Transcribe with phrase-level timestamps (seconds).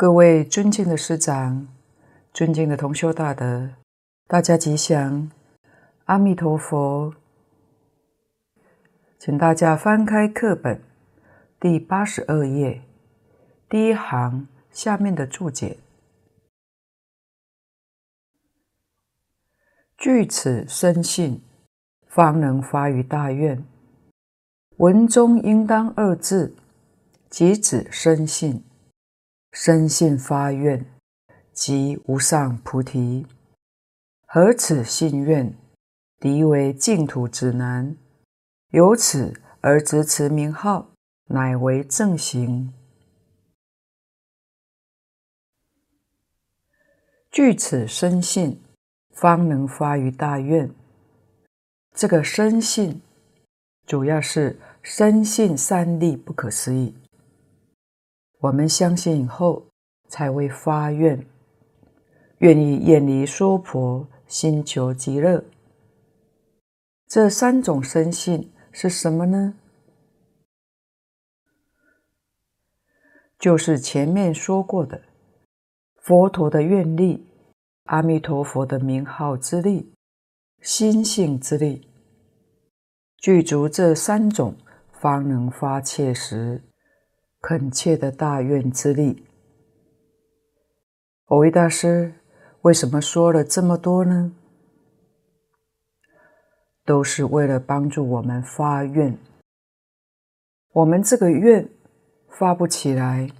[0.00, 1.66] 各位尊敬的师长，
[2.32, 3.70] 尊敬的同修大德，
[4.28, 5.28] 大家吉祥，
[6.04, 7.12] 阿弥陀佛。
[9.18, 10.80] 请大家翻开课本
[11.58, 12.80] 第八十二页
[13.68, 15.78] 第一行下面的注解：
[19.96, 21.42] 具此深信，
[22.06, 23.64] 方能发于大愿。
[24.76, 26.54] 文中应当二字，
[27.28, 28.62] 即指深信。
[29.52, 30.84] 深信发愿，
[31.52, 33.26] 即无上菩提。
[34.26, 35.56] 何此信愿，
[36.20, 37.96] 敌为净土指南。
[38.70, 39.32] 由此
[39.62, 40.90] 而执持名号，
[41.28, 42.72] 乃为正行。
[47.30, 48.60] 具此深信，
[49.14, 50.70] 方能发于大愿。
[51.94, 53.00] 这个深信，
[53.86, 56.94] 主要是深信三力不可思议。
[58.40, 59.66] 我们相信以后，
[60.08, 61.26] 才会发愿，
[62.38, 65.44] 愿意远离娑婆，心求极乐。
[67.08, 69.54] 这三种深信是什么呢？
[73.38, 75.02] 就是前面说过的，
[75.96, 77.26] 佛陀的愿力、
[77.84, 79.92] 阿弥陀佛的名号之力、
[80.60, 81.88] 心性之力，
[83.16, 84.54] 具足这三种，
[84.92, 86.62] 方能发切实。
[87.40, 89.24] 恳切的大愿之力，
[91.26, 92.14] 蕅益大师
[92.62, 94.32] 为什么说了这么多呢？
[96.84, 99.16] 都是为了帮助我们发愿。
[100.72, 101.68] 我们这个愿
[102.28, 103.30] 发不起来，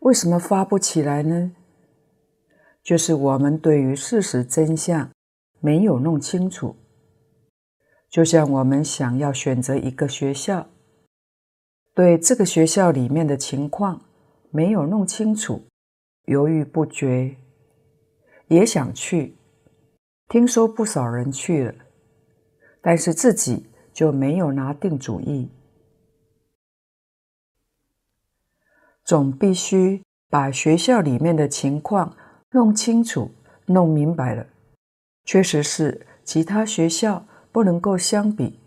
[0.00, 1.52] 为什么发不起来呢？
[2.82, 5.10] 就是我们对于事实真相
[5.60, 6.76] 没有弄清楚。
[8.10, 10.68] 就像我们想要选择一个学校。
[11.94, 14.00] 对这个学校里面的情况
[14.50, 15.62] 没有弄清楚，
[16.24, 17.36] 犹豫不决，
[18.48, 19.36] 也想去，
[20.28, 21.74] 听说不少人去了，
[22.80, 25.50] 但是自己就没有拿定主意。
[29.04, 32.16] 总必须把学校里面的情况
[32.52, 33.30] 弄清楚、
[33.66, 34.46] 弄明白了，
[35.24, 38.58] 确实是其他学校不能够相比。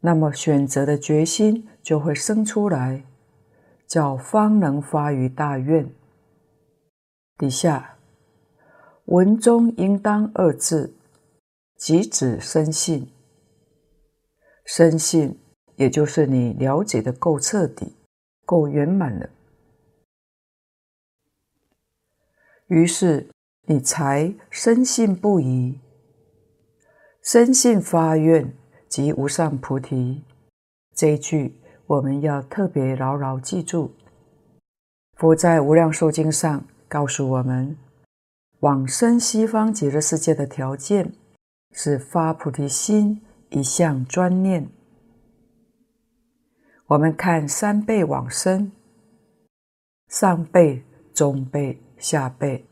[0.00, 3.04] 那么选择的决心就会生出来，
[3.86, 5.88] 叫方能发于大愿。
[7.38, 7.96] 底下
[9.04, 10.96] 文中应当二字，
[11.76, 13.08] 即指深信。
[14.64, 15.38] 深信
[15.76, 17.94] 也就是你了解的够彻底、
[18.44, 19.30] 够圆满了，
[22.66, 23.28] 于是
[23.66, 25.78] 你才深信不疑，
[27.22, 28.52] 深信发愿。
[28.88, 30.24] 即无上菩提，
[30.94, 33.92] 这一句我们要特别牢牢记住。
[35.14, 37.76] 佛在《无量寿经》上告诉我们，
[38.60, 41.12] 往生西方极乐世界的条件
[41.72, 44.68] 是发菩提心，一向专念。
[46.88, 48.72] 我们看三辈往生，
[50.08, 50.84] 上辈、
[51.14, 52.66] 中辈、下辈，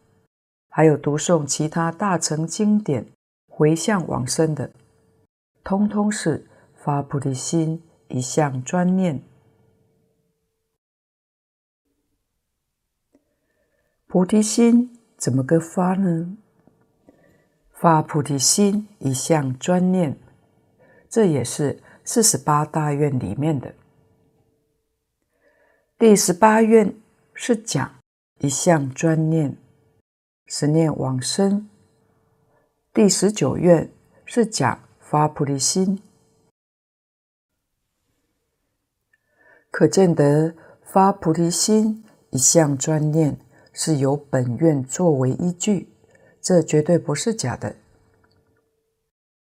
[0.71, 3.07] 还有读诵其他大乘经典
[3.49, 4.71] 回向往生的。
[5.63, 9.23] 通通是发菩提心，一向专念。
[14.07, 16.37] 菩提心怎么个发呢？
[17.73, 20.19] 发菩提心，一向专念，
[21.09, 23.75] 这也是四十八大愿里面的。
[25.99, 26.95] 第十八愿
[27.35, 27.95] 是讲
[28.39, 29.57] 一向专念，
[30.47, 31.69] 十念往生。
[32.93, 33.91] 第十九愿
[34.25, 34.81] 是讲。
[35.07, 36.03] 发菩提心，
[39.77, 40.55] 可见得
[40.85, 43.37] 发菩提心一向专念
[43.73, 45.93] 是由本愿作为依据，
[46.41, 47.75] 这绝对不是假的。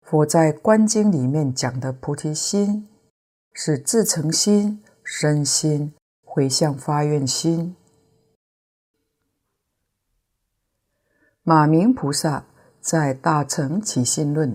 [0.00, 2.88] 佛在《观经》里面讲的菩提心，
[3.52, 5.92] 是至诚心、身心、
[6.22, 7.74] 回向发愿心。
[11.42, 12.46] 马明菩萨
[12.80, 14.52] 在《大乘起信论》。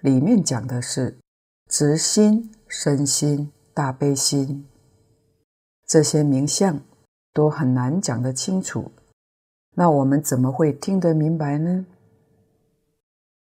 [0.00, 1.18] 里面讲的是
[1.66, 4.67] 直心、身心、大悲心，
[5.88, 6.80] 这些名相
[7.32, 8.92] 都很难讲得清楚。
[9.74, 11.86] 那我们怎么会听得明白呢？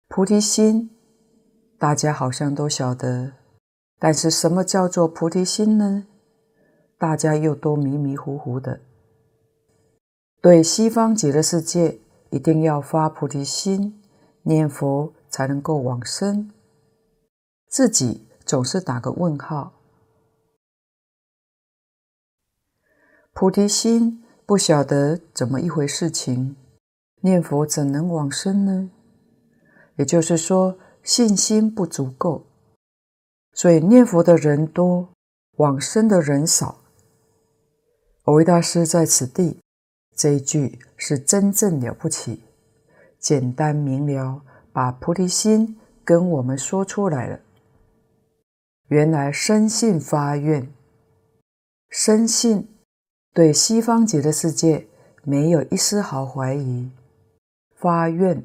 [0.09, 0.89] 菩提心，
[1.77, 3.33] 大家好像都晓得，
[3.99, 6.07] 但是什么叫做菩提心呢？
[6.97, 8.81] 大家又都迷迷糊糊的。
[10.41, 11.99] 对西方极乐世界，
[12.31, 14.01] 一定要发菩提心，
[14.45, 15.13] 念佛。
[15.29, 16.51] 才能够往生，
[17.69, 19.76] 自己总是打个问号。
[23.39, 26.57] 菩提心不晓得怎么一回事情，
[27.21, 28.91] 念佛怎能往生呢？
[29.97, 32.47] 也就是说，信心不足够，
[33.53, 35.11] 所以念佛的人多，
[35.59, 36.79] 往生的人少。
[38.25, 39.61] 蕅益大师在此地
[40.17, 42.43] 这一句是真正了不起，
[43.19, 44.41] 简单明了，
[44.73, 47.39] 把菩提心跟我们说出来了。
[48.89, 50.73] 原来深信发愿，
[51.91, 52.67] 深信
[53.37, 54.87] 对西方极乐世界
[55.23, 56.91] 没有一丝毫怀疑，
[57.75, 58.43] 发愿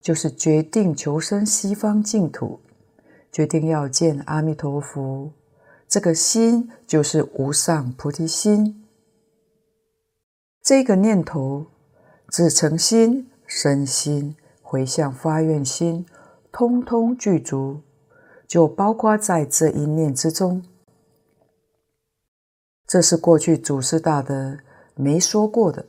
[0.00, 2.58] 就是决定求生西方净土，
[3.30, 5.30] 决定要见阿弥陀佛，
[5.86, 8.84] 这个心就是无上菩提心。
[10.60, 11.66] 这个念头，
[12.28, 16.04] 自诚心、身心、回向发愿心，
[16.50, 17.80] 通通具足，
[18.48, 20.64] 就包括在这一念之中。
[22.86, 24.58] 这是过去祖师大德
[24.94, 25.86] 没说过的，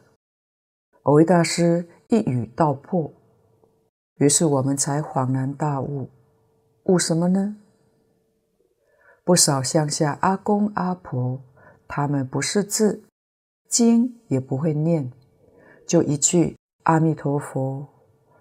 [1.03, 3.13] 蕅益大师一语道破，
[4.15, 6.09] 于是我们才恍然大悟。
[6.85, 7.57] 悟什么呢？
[9.23, 11.41] 不少乡下阿公阿婆，
[11.87, 13.03] 他们不识字。
[13.69, 15.11] 经也不会念，
[15.85, 17.85] 就一句阿弥陀佛。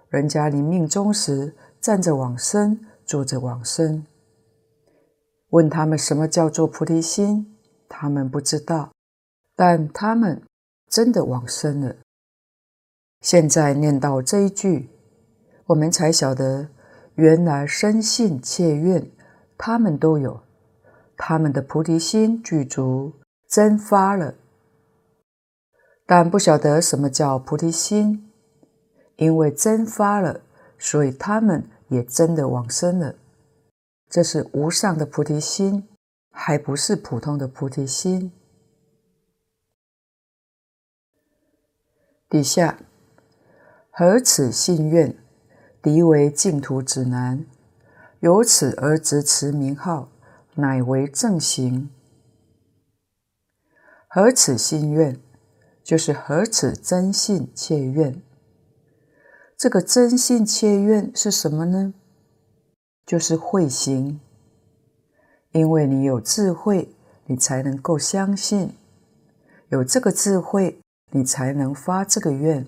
[0.09, 4.07] 人家临命终时站着往生，坐着往生。
[5.51, 7.56] 问他们什么叫做菩提心，
[7.89, 8.93] 他们不知道，
[9.55, 10.43] 但他们
[10.89, 11.97] 真的往生了。
[13.21, 14.89] 现在念到这一句，
[15.67, 16.69] 我们才晓得，
[17.15, 19.11] 原来深信切愿，
[19.57, 20.43] 他们都有，
[21.17, 23.15] 他们的菩提心具足，
[23.49, 24.35] 真发了。
[26.07, 28.31] 但不晓得什么叫菩提心，
[29.17, 30.43] 因为真发了，
[30.79, 33.17] 所以他们也真的往生了。
[34.09, 35.89] 这是无上的菩提心，
[36.39, 38.31] 还不是普通的菩提心。
[42.29, 42.79] 底下，
[43.91, 45.17] 何此信愿，
[45.83, 47.47] 敌为净土指南，
[48.21, 50.11] 由此而执持名号，
[50.57, 51.89] 乃为正行。
[54.07, 55.19] 何此信愿？
[55.83, 58.23] 就是何此真信切愿？
[59.57, 61.95] 这个真信切愿是什么呢？
[63.07, 64.21] 就是慧行。
[65.57, 66.95] 因为你有智慧，
[67.25, 68.69] 你才能够相信；
[69.71, 70.79] 有这个智慧，
[71.11, 72.67] 你才能发这个愿。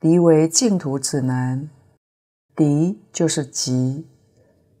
[0.00, 1.70] 敌为净土指南，
[2.54, 4.06] 敌就是即，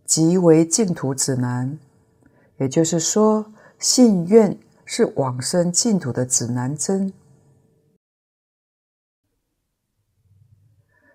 [0.04, 1.78] 即为净土指南。
[2.58, 4.58] 也就是说，信愿。
[4.88, 7.12] 是往生净土的指南针。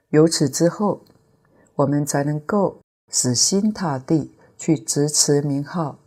[0.09, 1.05] 由此之后，
[1.75, 5.97] 我们才能够死心塌地去执持名号，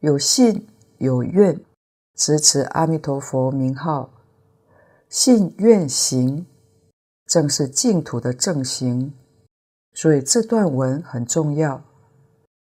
[0.00, 0.66] 有信
[0.98, 1.64] 有愿，
[2.16, 4.10] 执持阿弥陀佛名号，
[5.08, 6.44] 信愿行，
[7.24, 9.14] 正是净土的正行。
[9.94, 11.84] 所以这段文很重要，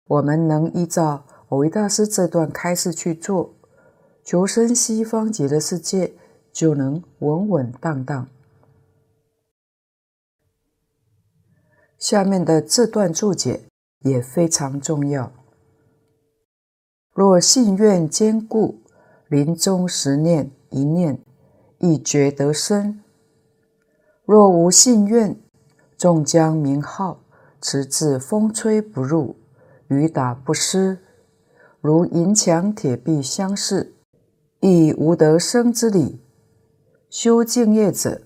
[0.05, 3.55] 我们能依照蕅益大师这段开示去做。
[4.23, 6.13] 求生西方极乐世界，
[6.53, 8.29] 就能稳稳当当。
[11.97, 13.63] 下面的这段注解
[14.09, 15.31] 也非常重要。
[17.13, 18.81] 若信愿坚固，
[19.27, 21.19] 临终时念一念，
[21.79, 22.99] 亦觉得生；
[24.25, 25.39] 若无信愿，
[25.97, 27.19] 纵将名号
[27.59, 29.35] 持至风吹不入，
[29.87, 30.99] 雨打不湿，
[31.81, 33.95] 如银墙铁壁相似。
[34.59, 36.19] 亦无得生之理，
[37.09, 38.21] 修净业者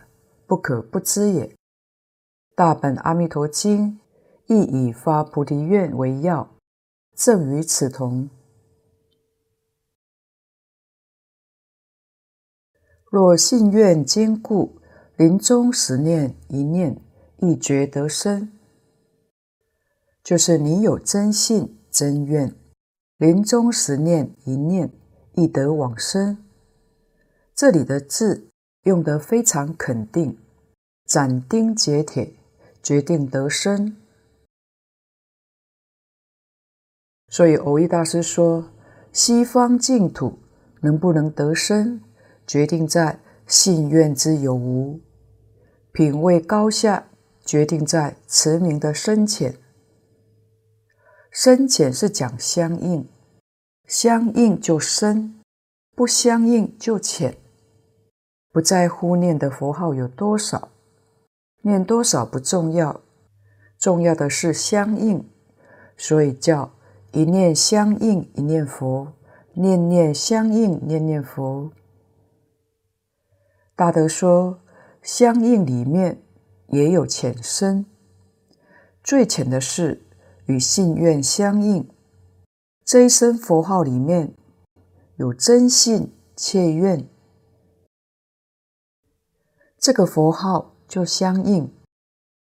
[0.46, 1.54] 不可不知也。
[2.56, 4.01] 大本阿弥陀经
[4.52, 6.52] 亦以发菩提愿为要，
[7.16, 8.30] 正与此同。
[13.10, 14.82] 若信愿坚固，
[15.16, 17.02] 临终时念一念，
[17.38, 18.52] 亦觉得生。
[20.22, 22.54] 就是你有真信真愿，
[23.16, 24.92] 临终时念一念。
[25.34, 26.44] 亦得往生。
[27.56, 28.50] 这里的字
[28.84, 30.38] 用得非常肯定，
[31.06, 32.34] 斩钉截铁，
[32.84, 33.96] 决定得生。
[37.32, 38.66] 所以蕅益大师说，
[39.14, 40.38] 西方净土
[40.82, 42.02] 能不能得生，
[42.46, 45.00] 决定在信愿之有无；
[45.94, 47.08] 品位高下，
[47.46, 49.56] 决定在持名的深浅。
[51.32, 53.08] 深浅是讲相应。
[53.88, 55.40] 相应就深，
[55.96, 57.38] 不相应就浅。
[58.52, 60.68] 不在乎念的佛号有多少，
[61.62, 63.02] 念多少不重要，
[63.80, 65.26] 重要的是相应，
[65.96, 66.74] 所以叫
[67.14, 69.12] 一念相应一念佛，
[69.54, 71.70] 念念相应念念佛。
[73.76, 74.62] 大德说，
[75.02, 76.24] 相应里面
[76.68, 77.86] 也有浅深，
[79.04, 80.06] 最浅的是
[80.46, 81.90] 与信愿相应。
[82.86, 84.34] 这一声佛号里面
[85.18, 87.06] 有真信切愿，
[89.78, 91.74] 这个佛号就相应，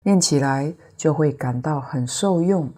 [0.04, 2.73] 念起来就会感到很受用。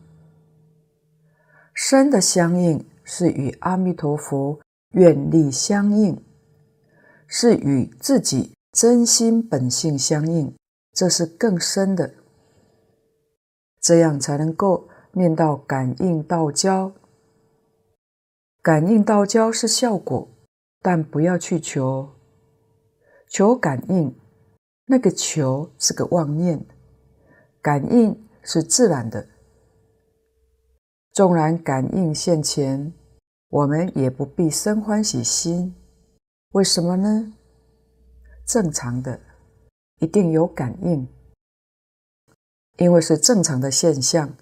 [1.75, 4.61] 深的相应是与阿弥陀佛
[4.93, 6.25] 愿力相应，
[7.27, 10.55] 是与自己真心本性相应，
[10.93, 12.15] 这是更深的，
[13.81, 16.93] 这样才能够念到感应道交。
[18.63, 20.29] 感应道交是效果，
[20.81, 22.09] 但不要去求，
[23.29, 24.17] 求感应，
[24.87, 26.65] 那个求是个妄念，
[27.61, 29.29] 感应是自然的。
[31.15, 32.93] 纵然感应现前，
[33.49, 35.73] 我们也不必生欢喜心。
[36.51, 37.33] 为什么呢？
[38.45, 39.21] 正常的，
[40.01, 41.07] 一定有感应，
[42.79, 44.37] 因为是正常的现象，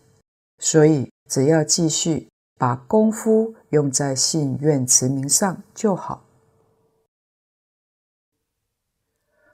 [0.61, 6.25] 所以只要继续把功夫用在信愿持名上就好。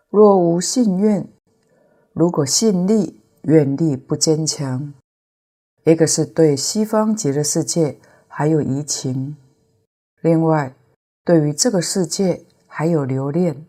[0.09, 1.29] 若无信愿，
[2.13, 4.95] 如果信力、愿力不坚强，
[5.89, 9.35] 一个是对西方极乐世界还有移情，
[10.21, 10.77] 另外
[11.25, 13.65] 对于这个世界还有留恋，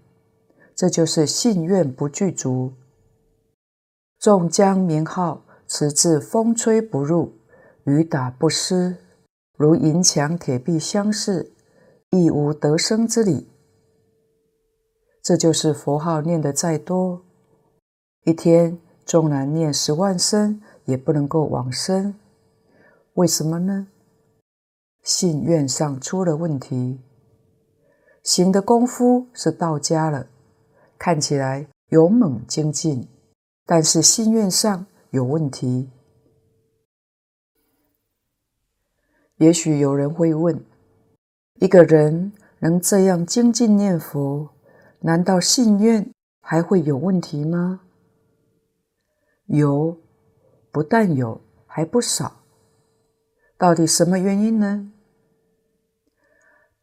[0.75, 2.73] 这就是信愿不具足。
[4.19, 7.31] 众将名号持至风吹不入，
[7.85, 8.97] 雨打不湿，
[9.55, 11.53] 如银墙铁壁相似，
[12.09, 13.47] 亦无得生之理。
[15.23, 17.21] 这就是佛号念得再多，
[18.25, 20.61] 一天纵然念十万声。
[20.89, 22.15] 也不能够往生，
[23.13, 23.87] 为什么呢？
[25.03, 26.99] 信愿上出了问题，
[28.23, 30.27] 行的功夫是到家了，
[30.97, 33.07] 看起来勇猛精进，
[33.67, 35.91] 但是信愿上有问题。
[39.37, 40.65] 也许有人会问：
[41.61, 44.49] 一个人能这样精进念佛，
[45.01, 47.81] 难道信愿还会有问题吗？
[49.45, 49.95] 有。
[50.71, 52.43] 不但有，还不少。
[53.57, 54.91] 到底什么原因呢？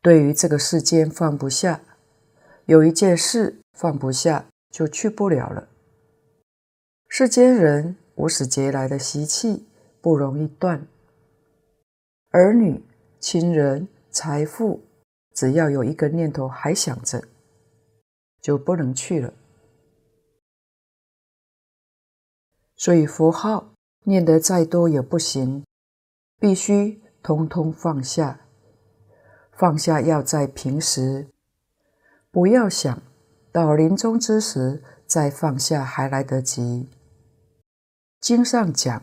[0.02, 1.80] 对于这个世间放不下，
[2.66, 5.68] 有一件事放不下，就去不了了。
[7.08, 9.66] 世间人无始劫来的习气
[10.00, 10.86] 不容易断，
[12.30, 12.84] 儿女、
[13.20, 14.82] 亲人、财富，
[15.32, 17.22] 只要有一个念头还想着，
[18.40, 19.32] 就不能去了。
[22.76, 23.75] 所以佛号。
[24.08, 25.64] 念得再多也不行，
[26.38, 28.40] 必须通通放下。
[29.50, 31.26] 放下要在平时，
[32.30, 33.02] 不要想
[33.50, 36.88] 到临终之时再放下还来得及。
[38.20, 39.02] 经上讲，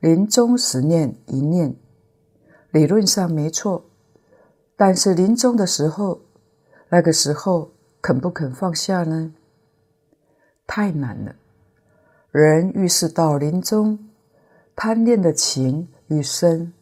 [0.00, 1.76] 临终时念一念，
[2.70, 3.84] 理论上没错，
[4.78, 6.22] 但是临终的时候，
[6.88, 9.34] 那个时候肯不肯放下呢？
[10.66, 11.34] 太难了。
[12.30, 14.08] 人遇事到临终。
[14.74, 16.72] 贪恋的情愈深，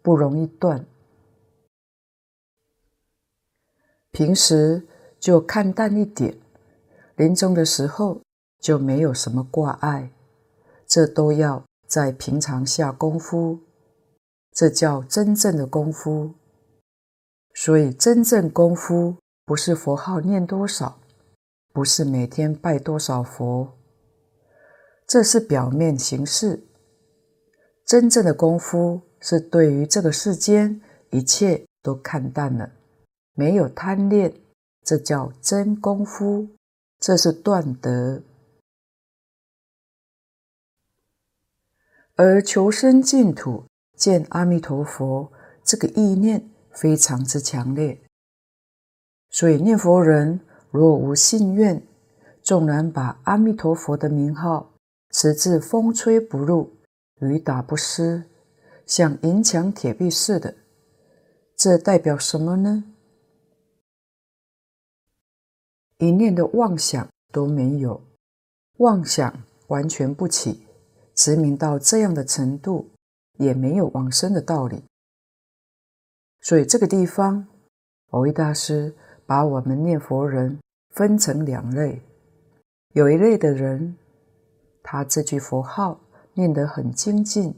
[0.00, 0.86] 不容易断。
[4.10, 4.86] 平时
[5.18, 6.38] 就看淡一点，
[7.16, 8.20] 临终的时候
[8.60, 10.10] 就没有什么挂碍。
[10.86, 13.60] 这都要在平常下功夫，
[14.52, 16.34] 这叫真正的功夫。
[17.54, 21.00] 所以，真正功夫不是佛号念多少，
[21.72, 23.78] 不是每天拜多少佛，
[25.06, 26.64] 这是表面形式。
[27.92, 30.80] 真正的功夫是对于这个世间
[31.10, 32.72] 一切都看淡了，
[33.34, 34.32] 没有贪恋，
[34.82, 36.48] 这叫真功夫，
[36.98, 38.22] 这是断德。
[42.16, 45.30] 而求生净土见阿弥陀佛
[45.62, 48.00] 这个意念非常之强烈，
[49.28, 51.86] 所以念佛人若无信愿，
[52.40, 54.72] 纵然把阿弥陀佛的名号
[55.10, 56.78] 持至风吹不入。
[57.22, 58.24] 雨打不湿，
[58.84, 60.56] 像银墙铁壁似的，
[61.56, 62.84] 这代表什么呢？
[65.98, 68.02] 一念的妄想都没有，
[68.78, 70.66] 妄想完全不起，
[71.14, 72.90] 执迷到这样的程度，
[73.38, 74.82] 也没有往生的道理。
[76.40, 77.46] 所以这个地方，
[78.10, 78.92] 蕅益大师
[79.24, 80.58] 把我们念佛人
[80.90, 82.02] 分成两类，
[82.94, 83.96] 有一类的人，
[84.82, 86.00] 他这句佛号。
[86.34, 87.54] 念得很精进，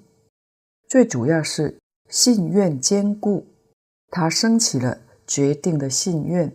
[0.88, 3.46] 最主要是信愿坚固，
[4.10, 6.54] 他升起了决定的信愿，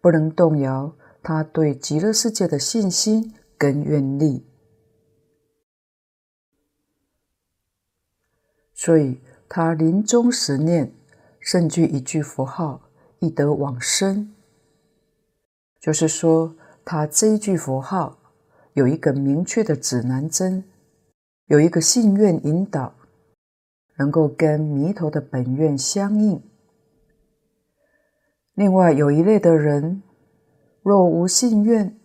[0.00, 4.44] 不能动摇，他对极乐世界的信心跟愿力。
[8.74, 10.92] 所以，他临终时念
[11.40, 14.32] 胜具一句佛号，亦得往生。
[15.80, 16.54] 就是说，
[16.84, 18.18] 他这一句佛号
[18.74, 20.62] 有一个明确的指南针，
[21.48, 22.92] 有一个信愿引导，
[23.96, 26.42] 能够跟弥陀的本愿相应。
[28.52, 30.02] 另外，有一类的人，
[30.82, 31.98] 若无信愿，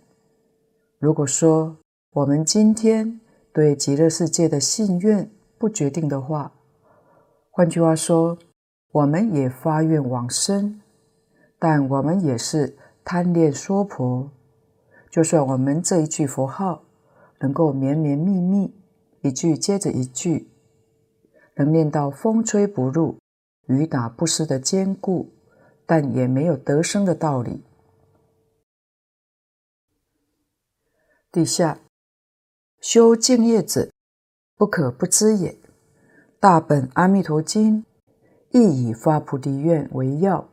[0.97, 1.75] 如果说
[2.11, 3.19] 我们今天
[3.51, 6.53] 对极乐世界的信愿不决定的话，
[7.49, 8.37] 换句话说，
[8.93, 10.79] 我们也发愿往生，
[11.59, 14.31] 但我们也是贪恋娑婆。
[15.11, 16.83] 就算我们这一句佛号
[17.41, 18.73] 能够绵绵密密，
[19.23, 20.49] 一句接着一句，
[21.55, 23.17] 能念到风吹不入、
[23.67, 25.29] 雨打不湿的坚固，
[25.85, 27.63] 但也没有得生的道理。
[31.31, 31.79] 底下
[32.81, 33.89] 修净业者，
[34.57, 35.57] 不可不知也。
[36.37, 37.85] 大本阿弥陀经
[38.51, 38.59] 亦
[38.89, 40.49] 以发菩提愿为要，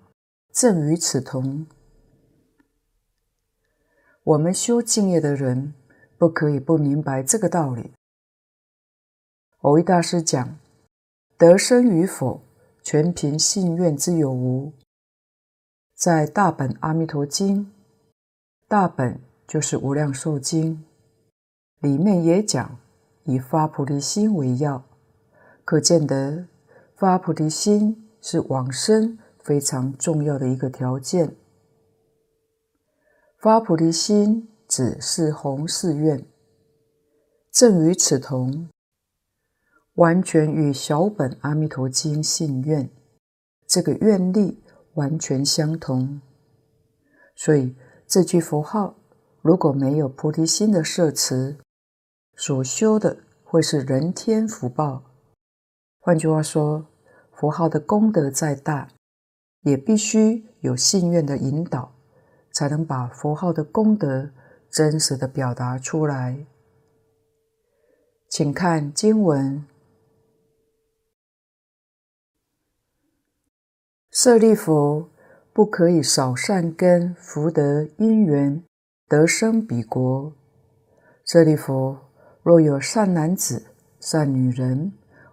[0.53, 1.67] 正与此同。
[4.23, 5.75] 我们修净业的人，
[6.17, 7.93] 不可以不明白这个道理。
[9.63, 10.59] 蕅益大师讲：
[11.37, 12.41] 得生与否，
[12.83, 14.73] 全凭信愿之有无。
[15.95, 17.71] 在大本阿弥陀经，
[18.67, 20.83] 大本就是无量寿经，
[21.81, 22.79] 里面也讲
[23.25, 24.83] 以发菩提心为要。
[25.63, 26.47] 可见得
[26.97, 31.37] 发菩提心是往生非常重要的一个条件。
[33.37, 36.25] 发菩提心指是弘誓愿，
[37.53, 38.70] 正与此同，
[40.01, 42.89] 完全与小本阿弥陀经信愿
[43.67, 44.59] 这个愿力
[44.95, 46.23] 完全相同。
[47.37, 48.95] 所以这句佛号
[49.43, 51.59] 如果没有菩提心的摄持，
[52.35, 55.03] 所修的会是人天福报。
[55.99, 56.87] 换句话说，
[57.33, 58.89] 佛号的功德再大，
[59.61, 61.93] 也必须有信愿的引导，
[62.55, 64.31] 才能把佛号的功德
[64.71, 66.47] 真实的表达出来。
[68.31, 69.67] 请看经文：
[74.13, 75.09] 舍利弗，
[75.53, 78.65] 不可以少善根福德因缘
[79.07, 80.33] 得生彼国。
[81.25, 81.97] 舍利弗，
[82.43, 83.67] 若有善男子、
[84.01, 84.93] 善女人。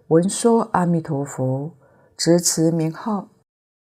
[0.10, 1.76] 闻说阿弥陀佛，
[2.16, 3.30] 执持名号，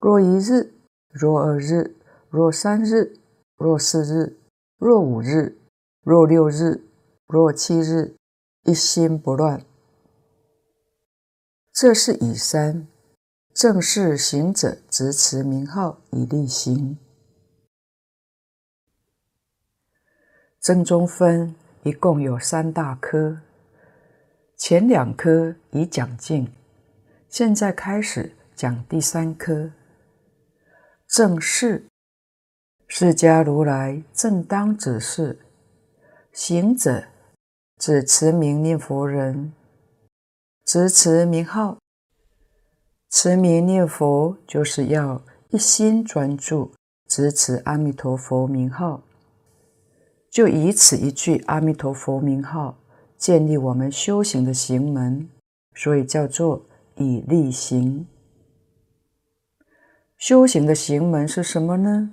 [0.01, 0.73] 若一日，
[1.11, 1.95] 若二日，
[2.31, 3.13] 若三日，
[3.59, 4.39] 若四日，
[4.79, 5.59] 若五日，
[6.03, 6.83] 若六日，
[7.27, 8.17] 若七日，
[8.65, 9.63] 一心不乱。
[11.75, 12.89] 这是以三
[13.59, 16.97] 正识行者执持名号以立行。
[20.61, 23.41] 正中分一共有三大科。
[24.57, 26.53] 前两科已讲尽，
[27.29, 29.73] 现在开始讲第三科。
[31.09, 31.85] 正识，
[32.87, 35.37] 释迦如来正当指示。
[36.31, 37.09] 行者，
[37.77, 39.53] 指持名念佛人。
[40.65, 41.79] 执持名号，
[43.11, 46.73] 持名念佛就是要一心专注
[47.07, 49.03] 执持阿弥陀佛名号，
[50.31, 52.79] 就以此一句阿弥陀佛名号。
[53.17, 55.29] 建立我们修行的行门，
[55.75, 58.07] 所以叫做以力行。
[60.17, 62.13] 修行的行门是什么呢？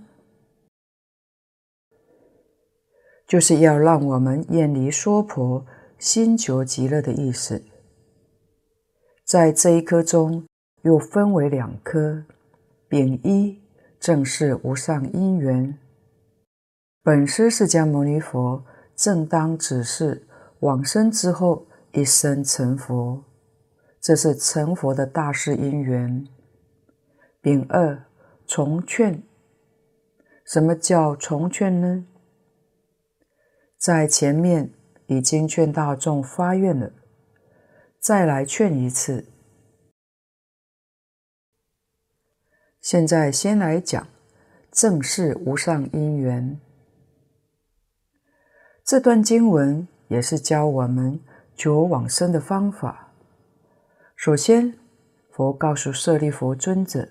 [3.27, 5.63] 就是要让我们远离娑婆，
[5.99, 7.63] 心求极乐的意思。
[9.23, 10.47] 在这一科中，
[10.85, 12.23] 又分为两科：
[12.87, 13.59] 丙一
[13.99, 15.79] 正是无上因缘，
[17.01, 18.63] 本师释迦牟尼佛
[18.95, 20.27] 正当指示。
[20.59, 23.23] 往生之后，一生成佛，
[23.99, 26.27] 这是成佛的大事因缘。
[27.41, 28.05] 丙二
[28.45, 29.23] 重劝，
[30.45, 32.05] 什么叫重劝呢？
[33.79, 34.71] 在前面
[35.07, 36.91] 已经劝大众发愿了，
[37.99, 39.25] 再来劝一次。
[42.85, 44.07] 现在先来讲
[44.71, 46.59] 正是无上因缘
[48.83, 49.87] 这段经文。
[50.07, 51.19] 也是教我们
[51.55, 53.11] 求往生的方法。
[54.15, 54.77] 首先，
[55.31, 57.09] 佛告诉舍利弗尊者，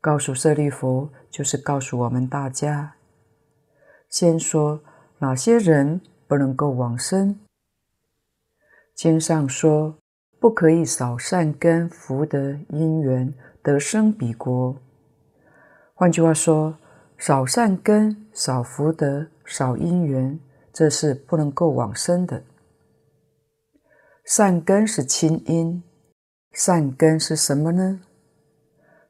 [0.00, 2.94] 告诉舍利弗就是告诉我们大家，
[4.08, 4.84] 先说
[5.18, 7.40] 哪些人不能够往生。
[8.94, 9.98] 经上说，
[10.38, 13.34] 不可以少善根福德因缘
[13.64, 14.76] 得生彼国。
[15.94, 16.76] 换句话说，
[17.16, 20.38] 少善根、少福德、少因缘，
[20.70, 22.44] 这是不能够往生的。
[24.26, 25.82] 善根是亲因，
[26.52, 28.00] 善根是什么呢？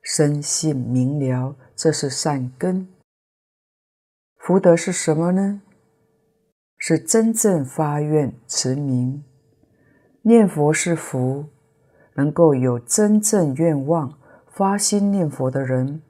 [0.01, 2.87] 深信明了，这是善根。
[4.38, 5.62] 福德是什么呢？
[6.79, 9.25] 是真正发愿持名。
[10.23, 11.47] 念佛是福，
[12.14, 14.19] 能够有真正愿望、
[14.57, 16.01] 发心念佛的人，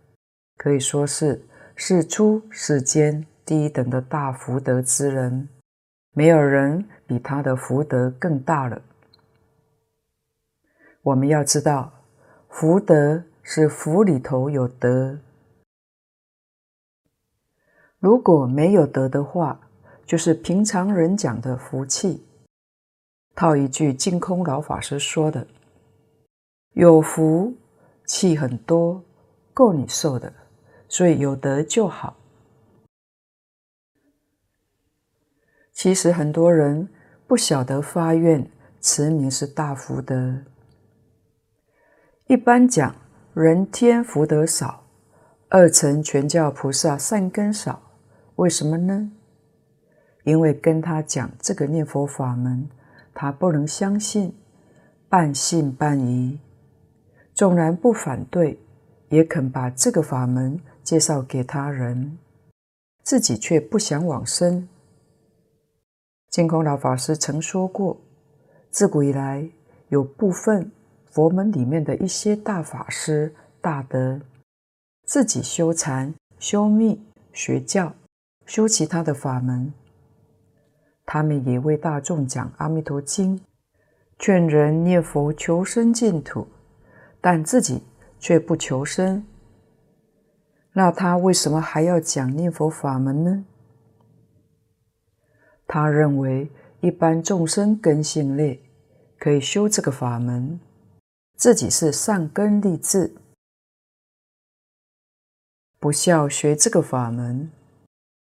[0.58, 5.48] 可以说是世出世间第一等的大福德之人，
[6.12, 8.82] 没有人比他的福德更大了。
[11.00, 11.90] 我们要知道，
[12.50, 15.18] 福德是福里头有德。
[17.98, 19.58] 如果没有德的话，
[20.04, 22.22] 就是平常人讲的福气。
[23.34, 25.46] 套一句净空老法师说的
[26.76, 27.54] ：“有福
[28.04, 29.02] 气很多，
[29.52, 30.32] 够你受的，
[30.88, 32.16] 所以有德就好。”
[35.72, 36.88] 其实很多人
[37.26, 38.48] 不晓得发愿
[38.80, 40.42] 持名是大福德。
[42.26, 42.94] 一般讲
[43.34, 44.84] 人天福德少，
[45.48, 47.82] 二乘全教菩萨善根少。
[48.36, 49.10] 为什么呢？
[50.22, 52.68] 因为跟他讲这个念佛法门，
[53.12, 54.34] 他不能相信，
[55.08, 56.38] 半信半疑。
[57.34, 58.58] 纵然不反对，
[59.08, 62.16] 也肯把这个法门介绍给他人，
[63.02, 64.68] 自己却不想往生。
[66.30, 68.00] 净空老法师曾说过，
[68.70, 69.46] 自古以来
[69.88, 70.70] 有部分
[71.10, 74.20] 佛门里面的一些大法师大德，
[75.04, 77.92] 自己修禅、修密、学教。
[78.46, 79.72] 修其他的法门，
[81.06, 83.38] 他们也为大众讲《阿弥陀经》，
[84.18, 86.46] 劝人念佛求生净土，
[87.24, 87.82] 但自己
[88.20, 89.24] 却不求生。
[90.74, 93.46] 那他为什么还要讲念佛法门呢？
[95.66, 96.50] 他认为
[96.82, 98.60] 一般众生根性劣，
[99.18, 100.60] 可以修这个法门，
[101.34, 103.14] 自己是善根立志，
[105.78, 107.50] 不孝学这个法门。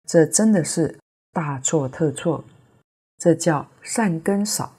[0.06, 0.98] 这真的是
[1.34, 2.46] 大错特错，
[3.18, 4.74] 这叫善根少。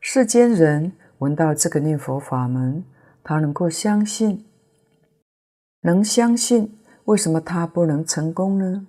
[0.00, 2.84] 世间人闻到这个念佛法门，
[3.22, 4.44] 他能够相信，
[5.82, 8.86] 能相信，为什么他不能成功呢？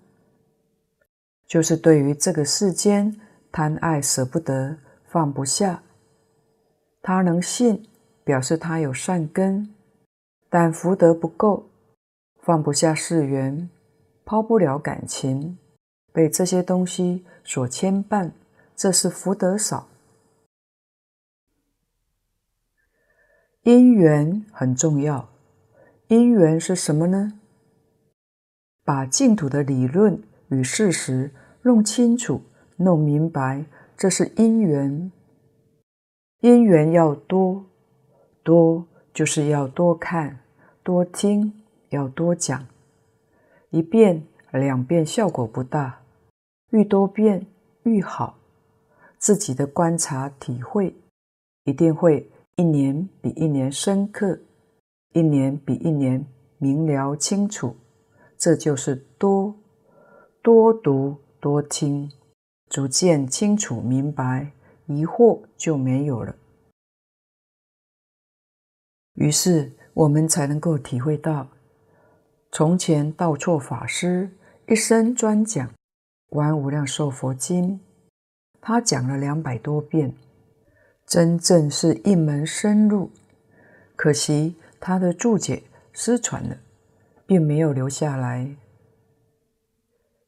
[1.46, 3.20] 就是对于这个世间
[3.52, 5.84] 贪爱舍不得，放不下。
[7.02, 7.86] 他能信，
[8.24, 9.74] 表示他有善根，
[10.50, 11.70] 但福德不够，
[12.42, 13.70] 放不下世缘。
[14.24, 15.58] 抛不了感情，
[16.14, 18.32] 被这些东西所牵绊，
[18.74, 19.90] 这是福德少。
[23.64, 25.30] 因缘很重要，
[26.08, 27.34] 因缘是什么呢？
[28.84, 30.20] 把净土的理论
[30.50, 31.30] 与事实
[31.62, 32.42] 弄清楚、
[32.78, 35.12] 弄明白，这是因缘。
[36.40, 37.64] 因缘要多，
[38.42, 40.40] 多就是要多看、
[40.82, 41.54] 多听，
[41.90, 42.66] 要多讲。
[43.70, 46.02] 一遍、两遍效果不大，
[46.72, 47.46] 愈多遍
[47.84, 48.40] 愈好。
[49.20, 50.96] 自己的观察体会，
[51.66, 54.40] 一定会一年比一年深刻，
[55.14, 56.26] 一年比一年
[56.58, 57.76] 明了清楚。
[58.38, 59.56] 这就是多，
[60.42, 62.12] 多读多听，
[62.70, 64.52] 逐渐清楚明白，
[64.88, 66.36] 疑惑就没有了。
[69.16, 71.48] 于是我们才能够体会到。
[72.52, 74.30] 从前道错法师
[74.68, 75.68] 一生专讲
[76.30, 77.80] 《观无量寿佛经》，
[78.60, 80.14] 他讲了两百多遍，
[81.12, 83.12] 真正是一门深入。
[83.98, 86.56] 可惜他的注解失传了，
[87.26, 88.56] 并没有留下来。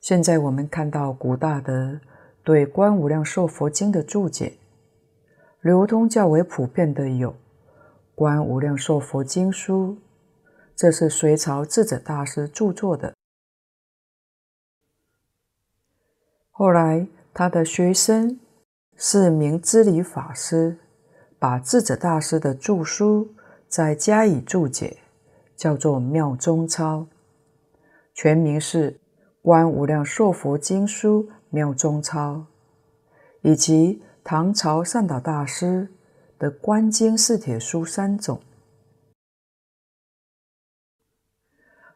[0.02, 2.02] 现在我们看到古大德
[2.44, 4.58] 对《观无量寿佛经》的注解，
[5.62, 7.32] 流通较为普遍的有
[8.14, 9.96] 《观无量寿佛经书》。
[10.76, 13.14] 这是隋朝智者大师著作的。
[16.52, 18.38] 后来，他的学生
[18.96, 20.78] 是明知理法师
[21.40, 23.34] 把智者大师的著书
[23.68, 24.98] 再加以注解，
[25.56, 27.00] 叫做《妙中钞》，
[28.14, 28.92] 全名是
[29.42, 32.36] 《观无量寿佛经书妙中钞》，
[33.42, 35.90] 以及唐朝善导大师
[36.40, 38.42] 的《观经四帖书》三种。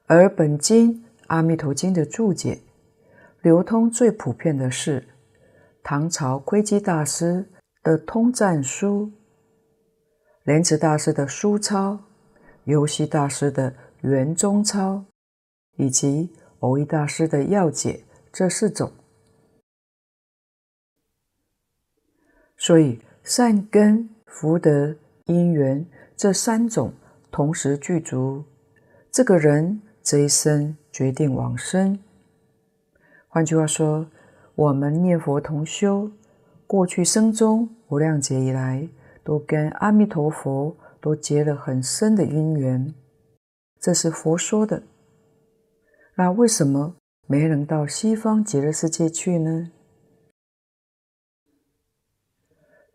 [0.07, 2.59] 而本经《阿弥陀经》的注解，
[3.41, 5.07] 流通最普遍的是
[5.89, 7.47] 唐朝窥基大师
[7.81, 9.05] 的《通赞书》，
[10.43, 11.93] 莲池大师的《疏钞》，
[12.65, 13.71] 游锡大师的
[14.01, 14.95] 《圆中钞》，
[15.77, 18.91] 以及蕅益大师的要解这四种。
[22.57, 26.91] 所以善根、福德、因缘这三种
[27.31, 28.43] 同时具足，
[29.09, 31.97] 这个人这一生决定往生。
[33.29, 34.05] 换句话说，
[34.57, 36.09] 我们念佛同修，
[36.65, 38.89] 过去生中无量劫以来，
[39.23, 42.91] 都跟阿弥陀佛都结了很深的因缘，
[43.79, 44.81] 这是佛说的。
[46.15, 46.95] 那为什么
[47.27, 49.69] 没人到西方极乐世界去呢？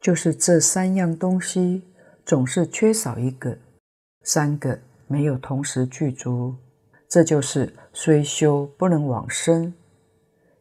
[0.01, 1.85] 就是这三样东西
[2.27, 3.57] 总是缺少一个，
[4.23, 6.57] 三个没有同时具足，
[7.09, 9.73] 这就是虽修不能往生。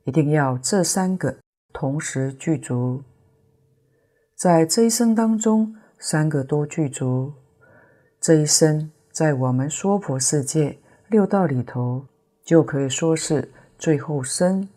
[0.04, 1.38] 一定要这三个
[1.72, 3.04] 同时具足，
[4.36, 7.34] 在这一生当中，三个都具足，
[8.20, 12.08] 这一生在我们娑婆世界六道里头，
[12.44, 14.68] 就可以说是最后生。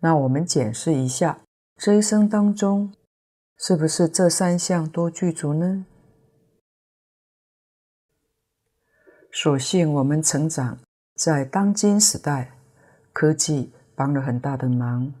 [0.00, 1.38] 那我们检视一下，
[1.76, 2.92] 这一生当中，
[3.56, 5.86] 是不是这三项都具足呢？
[9.30, 10.78] 所幸我们成长
[11.16, 12.58] 在当今时代，
[13.12, 13.72] 科技。
[13.94, 15.12] 帮了很大的忙，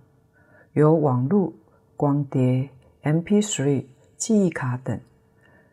[0.72, 1.52] 有网络、
[1.96, 2.68] 光碟、
[3.02, 3.84] MP3、
[4.16, 5.00] 记忆卡等，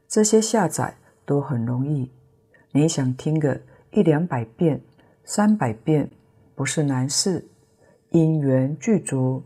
[0.08, 2.12] 这些下载都很容易。
[2.72, 3.62] 你想听个
[3.92, 4.82] 一两百遍、
[5.24, 6.10] 三百遍，
[6.56, 7.48] 不是难事。
[8.10, 9.42] 因缘具足，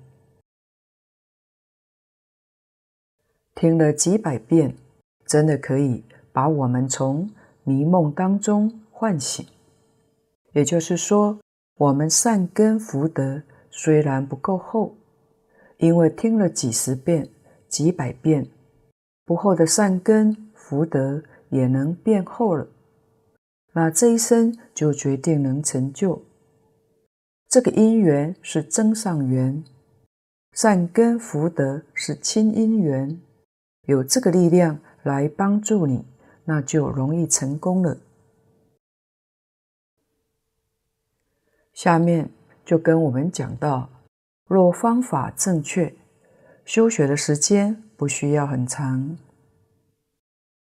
[3.54, 4.76] 听了几百遍，
[5.24, 7.30] 真的可以把我们从
[7.63, 9.46] 迷梦当中唤醒。
[10.54, 11.38] 也就是说，
[11.77, 14.95] 我们善根福德虽然不够厚，
[15.77, 17.27] 因为听了几十遍、
[17.67, 18.47] 几百遍，
[19.25, 22.65] 不厚的善根福德也能变厚了。
[23.73, 26.21] 那这一生就决定能成就。
[27.49, 29.61] 这个因缘是增上缘，
[30.53, 33.19] 善根福德是亲因缘，
[33.88, 36.05] 有这个力量来帮助你，
[36.45, 37.97] 那就容易成功了。
[41.75, 42.29] 下面
[42.63, 43.89] 就跟我们讲到，
[44.47, 45.93] 若方法正确，
[46.63, 49.17] 修学的时间不需要很长。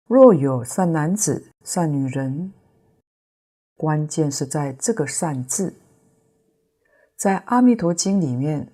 [0.07, 2.53] 若有善男子、善女人，
[3.75, 5.73] 关键是在这个“善”字。
[7.17, 8.71] 在《阿弥陀经》里面，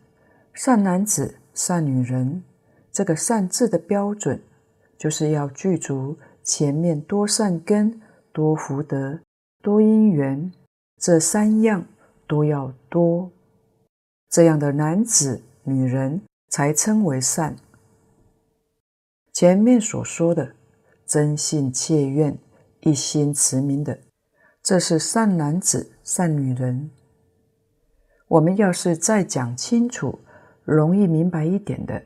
[0.53, 2.43] 善男子、善女人
[2.91, 4.41] 这个“善”字的标准，
[4.97, 8.01] 就是要具足前面多善根、
[8.33, 9.21] 多福德、
[9.61, 10.51] 多因缘
[10.97, 11.85] 这三样。
[12.27, 13.31] 都要多，
[14.29, 17.55] 这样的男子、女人才称为善。
[19.33, 20.55] 前面所说的
[21.05, 22.37] 真信切愿、
[22.81, 23.99] 一心持名的，
[24.63, 26.89] 这是善男子、善女人。
[28.27, 30.19] 我们要是再讲清楚、
[30.63, 32.03] 容易明白一点的，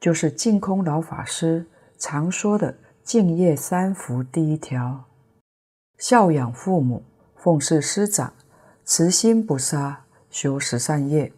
[0.00, 1.66] 就是净空老法师
[1.98, 5.04] 常说的敬业三福第一条：
[5.98, 7.02] 孝养父母，
[7.36, 8.34] 奉事师长。
[8.92, 11.32] 慈心不杀，修十善业，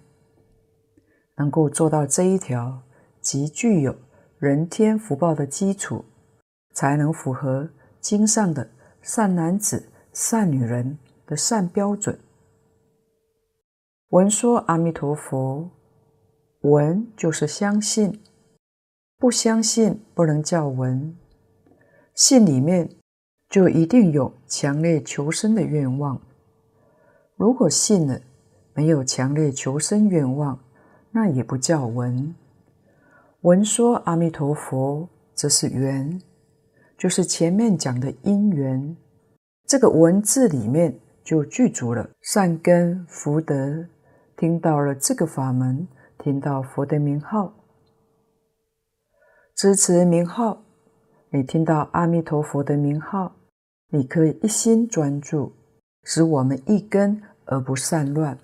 [1.36, 2.80] 能够做到这一条，
[3.20, 3.94] 即具有
[4.38, 6.02] 人天福报的基础，
[6.72, 7.68] 才能符合
[8.00, 8.70] 经上的
[9.02, 12.18] 善男子、善女人的善标准。
[14.08, 15.70] 闻说阿弥陀佛，
[16.62, 18.18] 闻就是相信，
[19.18, 21.14] 不相信不能叫闻，
[22.14, 22.88] 信里面
[23.50, 26.18] 就一定有强烈求生的愿望。
[27.36, 28.20] 如果信了，
[28.74, 30.58] 没有强烈求生愿望，
[31.10, 32.34] 那也不叫闻。
[33.40, 36.20] 闻说阿弥陀佛，这是缘，
[36.96, 38.96] 就是前面讲的因缘。
[39.66, 43.86] 这个文字里面就具足了善根福德。
[44.36, 45.86] 听到了这个法门，
[46.18, 47.52] 听到佛的名号，
[49.54, 50.62] 支持名号，
[51.30, 53.36] 你听到阿弥陀佛的名号，
[53.88, 55.52] 你可以一心专注，
[56.04, 57.22] 使我们一根。
[57.44, 58.38] 而不散乱，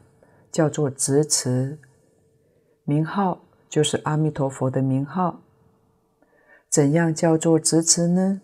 [0.51, 1.79] 叫做执持
[2.83, 5.41] 名号，就是阿弥陀佛的名号。
[6.69, 8.43] 怎样叫做执持呢？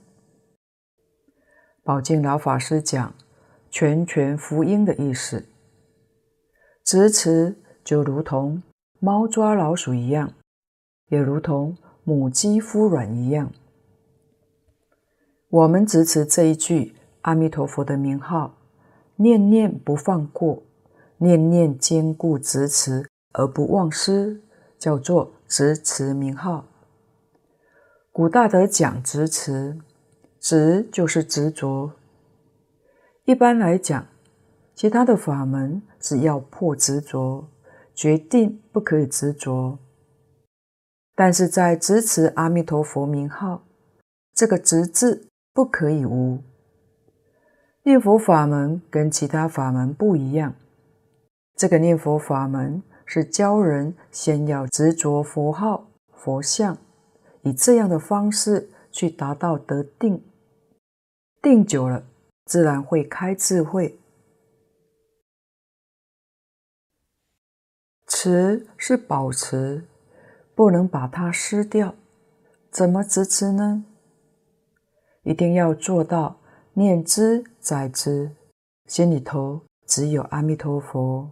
[1.82, 3.14] 宝静老法师讲
[3.68, 5.44] “全权福音”的意思，
[6.84, 8.62] 执持就如同
[9.00, 10.32] 猫抓老鼠一样，
[11.08, 13.52] 也如同母鸡孵卵一样。
[15.50, 18.54] 我们执持这一句阿弥陀佛的名号。
[19.16, 20.62] 念念不放过，
[21.18, 24.40] 念念坚固执持而不忘失，
[24.78, 26.66] 叫做执持名号。
[28.10, 29.78] 古大德讲执持，
[30.40, 31.92] 执就是执着。
[33.24, 34.06] 一般来讲，
[34.74, 37.48] 其他的法门是要破执着，
[37.94, 39.78] 决定不可以执着。
[41.16, 43.62] 但是在执持阿弥陀佛名号，
[44.34, 46.40] 这个执字不可以无。
[47.84, 50.54] 念佛法门跟其他法门不一样，
[51.54, 56.76] 这个念佛法门是教人先要执着佛号、佛像，
[57.42, 60.24] 以这样的方式去达到得定，
[61.42, 62.04] 定久了
[62.46, 63.98] 自然会开智慧。
[68.06, 69.84] 持是保持。
[70.56, 71.96] 不能把它失掉，
[72.70, 73.84] 怎么执持呢？
[75.24, 76.38] 一定要做到
[76.76, 78.34] 念之在之，
[78.86, 81.30] 心里头只有阿弥陀佛。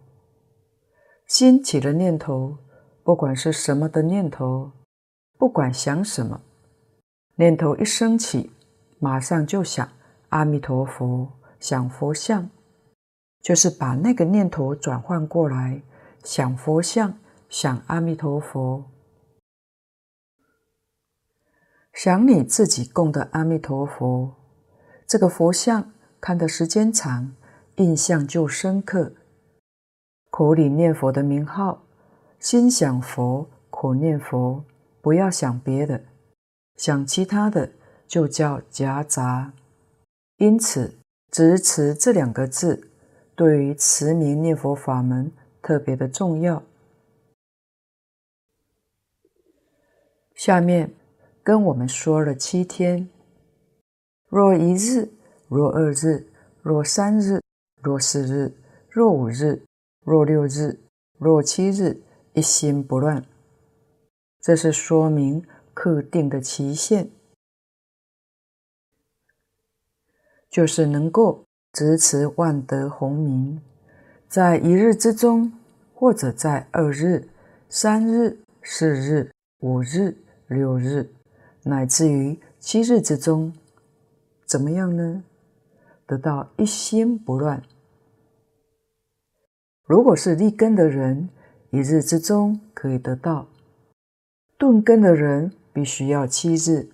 [1.27, 2.59] 心起了念头，
[3.03, 4.71] 不管是什么的念头，
[5.37, 6.41] 不管想什么，
[7.35, 8.53] 念头一升起，
[9.01, 9.89] 马上就想
[10.29, 12.49] 阿弥陀佛，想佛像，
[13.41, 15.83] 就是把那个念头转换过来，
[16.23, 18.85] 想佛像，想阿弥陀佛。
[21.93, 24.37] 想你自己供的阿弥陀佛，
[25.13, 27.37] 这个佛像看的时间长，
[27.77, 29.13] 印象就深刻。
[30.31, 31.85] 口里念佛的名号，
[32.41, 34.65] 心想佛，口念佛，
[35.03, 36.03] 不要想别的，
[36.77, 37.73] 想其他的
[38.09, 39.53] 就叫夹杂。
[40.39, 40.95] 因此，
[41.31, 42.89] 执持这两个字，
[43.35, 46.63] 对于持名念佛法门特别的重要。
[50.35, 50.95] 下面。
[51.45, 53.09] 跟我们说了七天，
[54.33, 55.11] 若一日，
[55.47, 56.27] 若二日，
[56.63, 57.43] 若三日，
[57.83, 58.55] 若四日，
[58.89, 59.63] 若五日，
[60.07, 60.81] 若六日，
[61.19, 62.01] 若七日，
[62.33, 63.27] 一心不乱。
[64.41, 67.11] 这是说明特定的期限，
[70.49, 73.61] 就是能够执持万德洪名，
[74.31, 75.53] 在一日之中，
[75.93, 77.29] 或者在二日、
[77.69, 80.17] 三日、四日、五日、
[80.47, 81.13] 六日。
[81.65, 83.53] 乃至于七日之中，
[84.53, 85.25] 怎么样呢？
[86.07, 87.63] 得到一心不乱。
[89.85, 91.31] 如果是立根的人，
[91.71, 93.47] 一日之中可以得到；
[94.59, 96.91] 顿根的人必须要七日；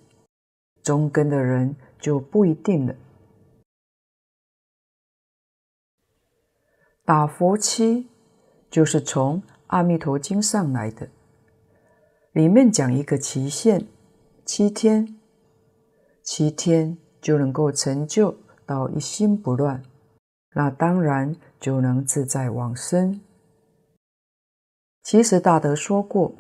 [0.85, 2.95] 中根的人就不一定了。
[7.05, 8.09] 打佛七
[8.71, 11.09] 就是从《阿弥陀经》上来的，
[12.31, 13.89] 里面讲一个期限。
[14.45, 15.19] 七天，
[16.23, 16.97] 七天
[17.29, 19.83] 就能够成就到一心不乱，
[20.55, 23.21] 那当然就能自在往生。
[25.03, 26.33] 其实大德说过，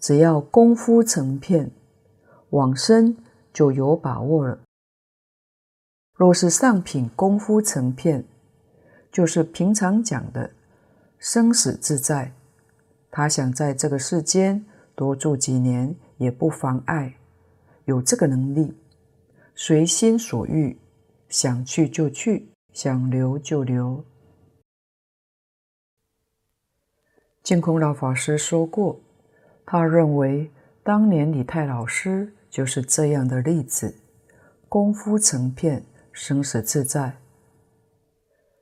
[0.00, 1.70] 只要功夫成片，
[2.50, 3.16] 往生
[3.52, 4.58] 就有把握了。
[6.16, 8.24] 若是上品功夫成片，
[9.12, 10.50] 就是平常讲的
[11.20, 12.32] 生死自在，
[13.12, 14.66] 他想在这个世间
[14.96, 17.14] 多住几年也不妨碍。
[17.84, 18.76] 有这个能力，
[19.54, 20.76] 随心所欲，
[21.28, 24.04] 想去就去，想留就留。
[27.42, 29.00] 净空老法师说过，
[29.64, 30.50] 他认为
[30.82, 33.94] 当年李太老师就是这样的例子，
[34.68, 37.18] 功夫成片，生死自在。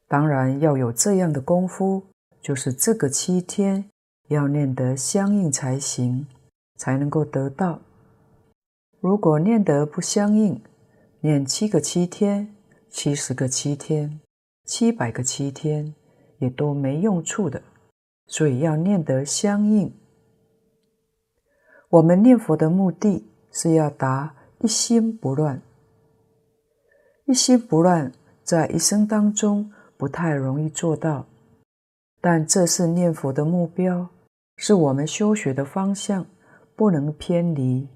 [0.06, 2.02] 当然要有这样的功夫，
[2.42, 3.88] 就是这个七天
[4.28, 6.26] 要念得相应才行，
[6.76, 7.80] 才能够得到。
[9.00, 10.62] 如果念得不相应，
[11.24, 12.52] 念七个七天、
[12.90, 14.20] 七十个七天、
[14.64, 15.94] 七百个七天，
[16.38, 17.62] 也都没用处的。
[18.26, 19.92] 所以要念得相应。
[21.90, 25.62] 我们念佛的目的是要达一心不乱。
[27.26, 28.10] 一心不乱，
[28.42, 31.24] 在一生当中不太容易做到，
[32.20, 34.08] 但这是念佛的目标，
[34.56, 36.26] 是我们修学的方向，
[36.74, 37.86] 不能偏离。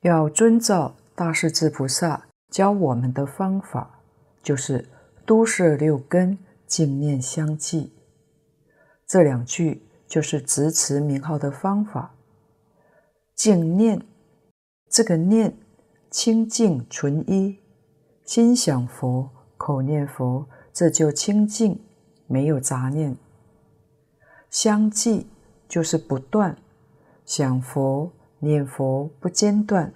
[0.00, 4.00] 要遵照大势至菩萨教我们的方法，
[4.42, 4.88] 就是
[5.24, 7.92] 都摄六根，净念相继。
[9.06, 12.14] 这两句就是执持名号的方法。
[13.34, 14.02] 净念，
[14.90, 15.56] 这个念
[16.10, 17.58] 清净纯一，
[18.24, 21.80] 心想佛，口念佛，这就清净，
[22.26, 23.16] 没有杂念。
[24.50, 25.26] 相继
[25.68, 26.56] 就是不断
[27.24, 28.12] 想佛。
[28.38, 29.92] 念佛不间断，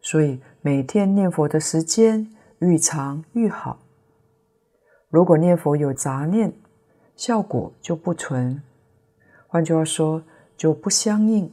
[0.00, 2.30] 所以每天念佛的时间
[2.60, 3.78] 愈长愈好。
[5.08, 6.52] 如果念佛有杂念，
[7.14, 8.62] 效果就不纯。
[9.48, 10.22] 换句话说，
[10.56, 11.50] 就不相应。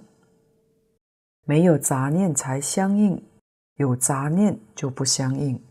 [1.45, 3.21] 没有杂念才相应，
[3.75, 5.61] 有杂念就不相应。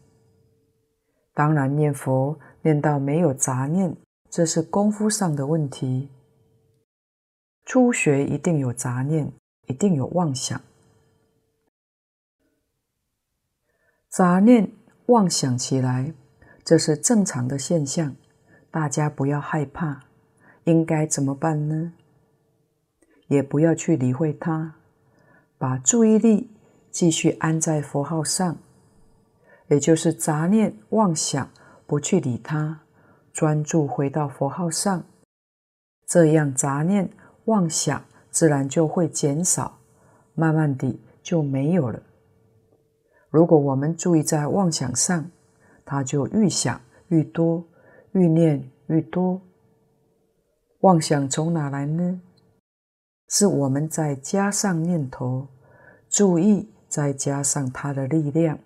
[1.34, 3.96] 当然，念佛念到没有杂念，
[4.30, 6.10] 这是功夫上的问题。
[7.64, 9.32] 初学一定有杂念，
[9.66, 10.60] 一定有妄想。
[14.08, 14.70] 杂念
[15.06, 16.14] 妄想起来，
[16.64, 18.14] 这是正常的现象，
[18.70, 20.04] 大家不要害怕。
[20.64, 21.92] 应该怎么办呢？
[23.26, 24.74] 也不要去理会它，
[25.58, 26.50] 把注意力
[26.90, 28.58] 继续安在佛号上，
[29.68, 31.50] 也就是杂念妄想，
[31.86, 32.82] 不去理它，
[33.32, 35.04] 专注回到佛号上，
[36.06, 37.10] 这样杂念
[37.46, 39.78] 妄想自然就会减少，
[40.34, 42.02] 慢慢地就没有了。
[43.30, 45.30] 如果我们注意在妄想上，
[45.84, 47.64] 它就愈想愈多，
[48.12, 49.40] 愈念愈多。
[50.80, 52.20] 妄想从哪来呢？
[53.28, 55.46] 是我们再加上念头，
[56.08, 58.58] 注意再加上它的力量，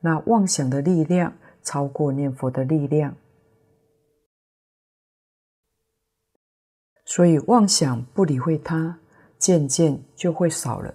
[0.00, 1.32] 那妄想的力量
[1.62, 3.16] 超过念佛的力量，
[7.04, 8.98] 所以妄想不理会它，
[9.42, 10.94] 渐渐就会少了。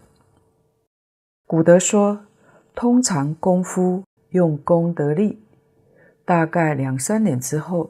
[1.45, 2.25] 古德说，
[2.73, 5.37] 通常功夫用功得力，
[6.23, 7.89] 大概两三年之后，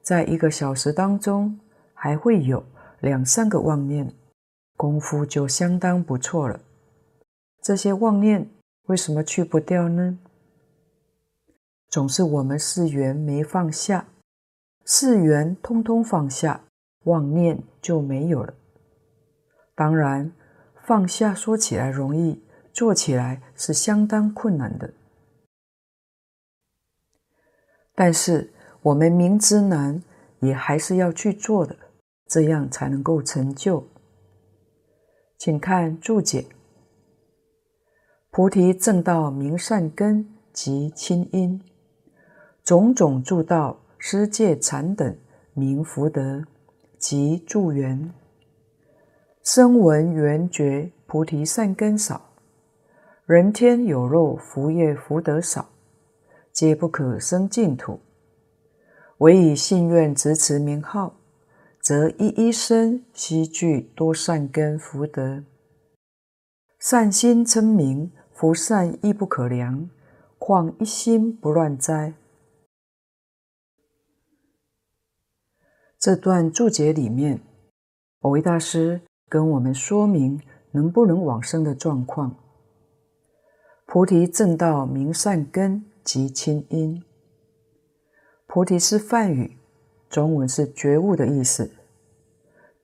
[0.00, 1.60] 在一个小时当中
[1.92, 2.64] 还会有
[3.00, 4.10] 两三个妄念。
[4.78, 6.58] 功夫就相当不错了。
[7.60, 8.48] 这些妄念
[8.86, 10.18] 为什么去不掉呢？
[11.90, 14.06] 总是我们识缘没放下，
[14.86, 16.62] 识缘通通放下，
[17.04, 18.54] 妄念就没有了。
[19.74, 20.32] 当然，
[20.84, 22.42] 放下说起来容易，
[22.72, 24.92] 做起来是相当困难的。
[27.94, 28.52] 但是
[28.82, 30.02] 我们明知难，
[30.40, 31.76] 也还是要去做的，
[32.26, 33.86] 这样才能够成就。
[35.38, 36.46] 请看注解：
[38.30, 41.62] 菩提正道明善根及亲因，
[42.62, 45.16] 种种助道施戒禅等
[45.54, 46.44] 名福德
[46.98, 48.12] 及助缘。
[49.44, 52.30] 声闻缘觉菩提善根少，
[53.26, 55.68] 人天有肉福业福德少，
[56.52, 57.98] 皆不可生净土。
[59.18, 61.16] 唯以信愿执持名号。
[61.80, 65.42] 则一一生悉具多善根福德，
[66.78, 69.90] 善心称名，福善亦不可量，
[70.38, 72.14] 况一心不乱哉？
[75.98, 77.40] 这段注解里面，
[78.20, 79.00] 某位大师
[79.32, 80.38] 跟我们说明
[80.72, 82.36] 能不能往生的状况。
[83.86, 87.02] 菩提正道明善根及亲因，
[88.46, 89.56] 菩提是梵语。
[90.10, 91.70] 中文是觉悟的意思，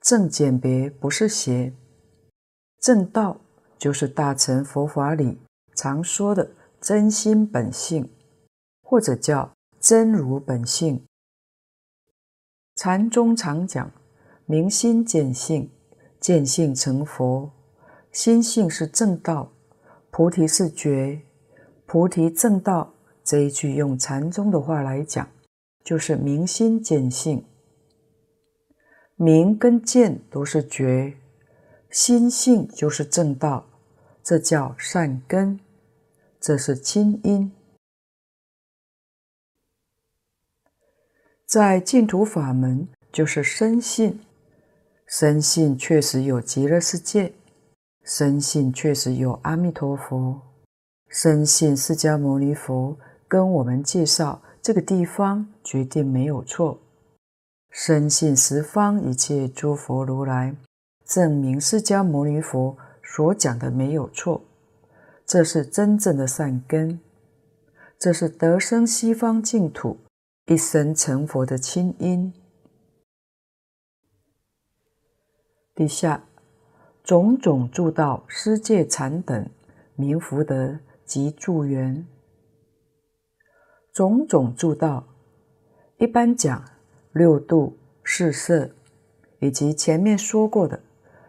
[0.01, 1.71] 正简别不是邪，
[2.79, 3.37] 正道
[3.77, 5.37] 就是大乘佛法里
[5.75, 6.49] 常说的
[6.81, 8.09] 真心本性，
[8.81, 11.05] 或者叫真如本性。
[12.75, 13.91] 禅宗常讲
[14.47, 15.69] 明心见性，
[16.19, 17.51] 见性成佛，
[18.11, 19.51] 心性是正道，
[20.11, 21.21] 菩提是觉，
[21.85, 22.93] 菩提正道
[23.23, 25.27] 这一句用禅宗的话来讲。
[25.81, 27.45] 就是明心见性，
[29.15, 31.15] 明跟见都是觉，
[31.89, 33.65] 心性就是正道，
[34.21, 35.59] 这叫善根，
[36.39, 37.51] 这是亲因。
[41.47, 44.19] 在净土法门，就是深信，
[45.09, 47.33] 深信确实有极乐世界，
[48.03, 50.39] 深信确实有阿弥陀佛，
[51.07, 52.95] 深信释迦牟尼佛
[53.27, 54.39] 跟我们介绍。
[54.61, 56.79] 这个地方决定没有错，
[57.71, 60.55] 深信十方一切诸佛如来
[61.05, 64.43] 证明释迦牟尼佛所讲的没有错，
[65.25, 66.99] 这是真正的善根，
[67.97, 69.97] 这是得生西方净土、
[70.45, 72.31] 一生成佛的亲因。
[75.79, 76.25] 陛下
[77.05, 79.49] 种种助道施戒禅等
[79.95, 82.05] 名福德及助缘。
[83.93, 85.07] 种种助道，
[85.95, 86.65] 一般讲
[87.13, 88.71] 六度、四摄，
[89.39, 90.81] 以及前面说过的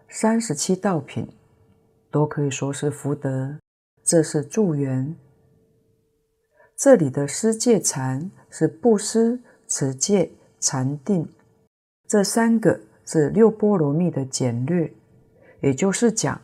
[0.09, 1.29] 三十七道品，
[2.11, 3.57] 都可以说是福德，
[4.03, 5.15] 这是助缘。
[6.77, 11.29] 这里的施戒禅是布施、持戒、禅定，
[12.09, 12.81] 这三个
[13.13, 14.95] 是六波罗蜜的简略，
[15.63, 16.41] 也就是讲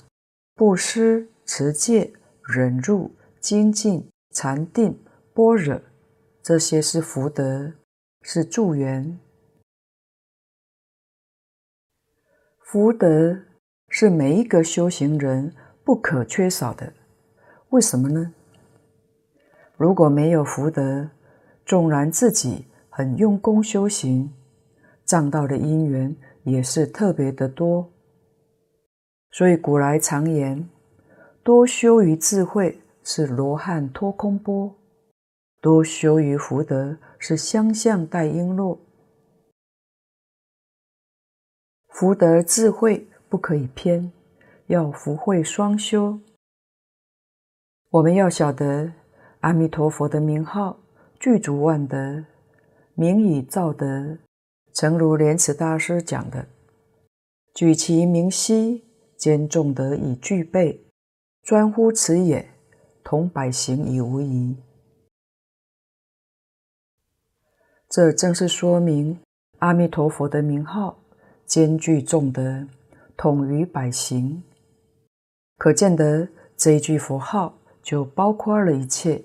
[0.56, 2.12] 布施、持戒、
[2.42, 4.98] 忍辱、精进、禅定、
[5.32, 5.80] 般若。
[6.42, 7.72] 这些是福德，
[8.22, 9.16] 是助缘。
[12.58, 13.38] 福德
[13.88, 15.54] 是每一个修行人
[15.84, 16.92] 不可缺少的。
[17.68, 18.34] 为什么呢？
[19.76, 21.10] 如果没有福德，
[21.64, 24.34] 纵然自己很用功修行，
[25.04, 27.92] 障道的因缘也是特别的多。
[29.32, 30.68] 所以古来常言：
[31.42, 34.74] 多修于智慧是罗汉托空波，
[35.60, 38.78] 多修于福德是香象带璎珞。
[41.88, 44.12] 福德智慧不可以偏，
[44.68, 46.20] 要福慧双修。
[47.90, 48.92] 我们要晓得
[49.40, 50.78] 阿弥陀佛的名号
[51.18, 52.24] 具足万德，
[52.94, 54.18] 名以造德。
[54.76, 56.46] 诚如莲池大师讲的
[57.56, 58.84] ：“举其名兮，
[59.16, 60.84] 兼众德以具备，
[61.42, 62.46] 专乎此也，
[63.02, 64.54] 同百行已无疑。”
[67.88, 69.18] 这正是说明
[69.60, 70.98] 阿弥陀佛的名号。
[71.46, 72.66] 兼具众德，
[73.16, 74.42] 统于百行，
[75.56, 79.22] 可见得这一句佛号就包括了一切，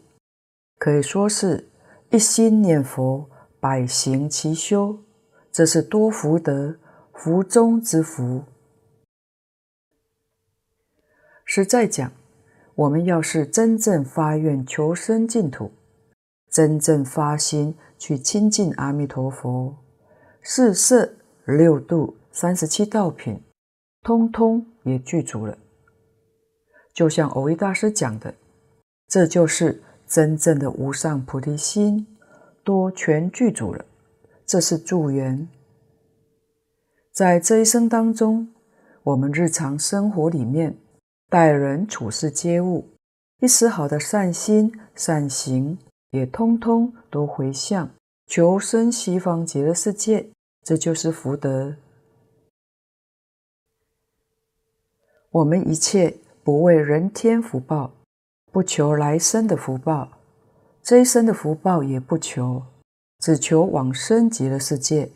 [0.78, 1.68] 可以说是
[2.12, 3.28] 一心念佛，
[3.60, 5.01] 百行其修，
[5.52, 6.78] 这是多福德，
[7.14, 8.44] 福中之福。
[11.46, 12.12] 实在讲，
[12.76, 15.72] 我们要是真正发愿求生净土，
[16.50, 19.78] 真正发心去亲近阿弥陀佛，
[20.42, 21.14] 四摄。
[21.44, 23.42] 六度三十七道品，
[24.04, 25.58] 通通也具足了。
[26.94, 28.36] 就像蕅益大师讲的，
[29.08, 32.06] 这就是真正的无上菩提心，
[32.64, 33.84] 多全具足了。
[34.52, 35.48] 这是助缘。
[37.14, 38.50] 在这一生当中，
[39.02, 40.76] 我们日常生活里面，
[41.30, 42.90] 待人处事接物，
[43.40, 45.78] 一丝好的善心善行，
[46.10, 47.92] 也通通都回向
[48.28, 50.30] 求生西方极乐世界。
[50.64, 51.74] 这就是福德。
[55.30, 57.94] 我们一切不为人天福报，
[58.52, 60.10] 不求来生的福报，
[60.84, 62.62] 这一生的福报也不求，
[63.22, 65.12] 只求往生极乐世界，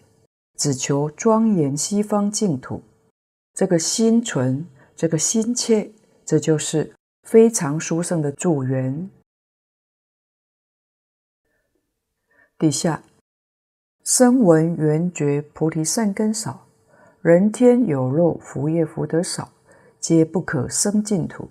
[0.56, 2.84] 只求庄严西方净土。
[3.54, 5.92] 这个心存，这个心切，
[6.24, 6.94] 这就是
[7.24, 9.10] 非常殊胜的助缘。
[12.58, 13.04] 底下。
[14.04, 16.68] 声闻缘觉菩提善根少，
[17.22, 19.52] 人天有肉福业福德少，
[20.00, 21.50] 皆不可生净土。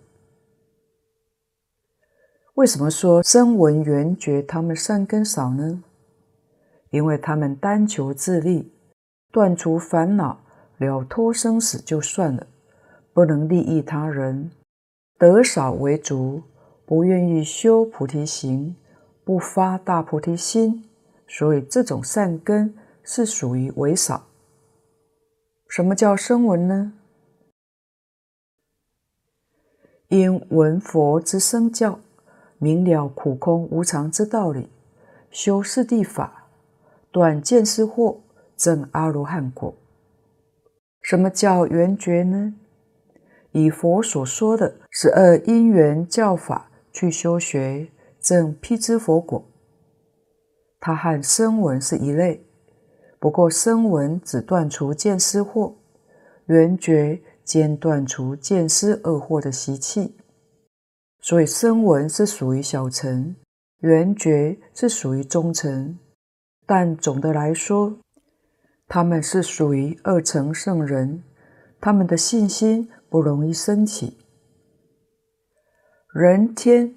[2.54, 5.82] 为什么说声闻缘觉他们善根少呢？
[6.94, 8.72] 因为他们单求自利，
[9.32, 10.38] 断除烦恼，
[10.78, 12.46] 了脱生死就算了，
[13.12, 14.52] 不能利益他人，
[15.18, 16.40] 得少为足，
[16.86, 18.76] 不愿意修菩提行，
[19.24, 20.84] 不发大菩提心。
[21.26, 22.72] 所以这种善根
[23.02, 24.28] 是属于为少。
[25.68, 26.92] 什么叫声闻呢？
[30.06, 31.98] 因闻佛之声教，
[32.58, 34.70] 明了苦空无常之道理，
[35.32, 36.43] 修四谛法，
[37.14, 38.16] 断见思惑，
[38.56, 39.72] 证阿罗汉果。
[41.00, 42.52] 什么叫缘觉呢？
[43.52, 47.86] 以佛所说的十二因缘教法去修学，
[48.20, 49.48] 证辟支佛果。
[50.80, 52.44] 它和声闻是一类，
[53.20, 55.72] 不过声闻只断除见思惑，
[56.46, 60.16] 缘觉兼断除见思二惑的习气，
[61.20, 63.36] 所以声闻是属于小乘，
[63.82, 65.96] 缘觉是属于中乘，
[66.66, 67.98] 但总的来说，
[68.88, 71.22] 他们是属于二层圣人，
[71.80, 74.18] 他们的信心不容易升起。
[76.12, 76.94] 人天，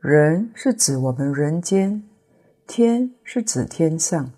[0.00, 2.02] 人是指我们人间。
[2.68, 4.28] 天是指天上，